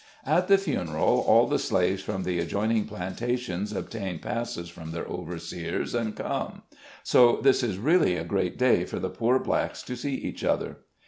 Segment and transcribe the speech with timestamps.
[0.25, 5.93] At the funeral, all the slaves from the adjoining plantations obtain passes from their overseers,
[5.93, 6.63] and come;
[7.03, 10.77] so this is really a great day for the poor blacks to see each other.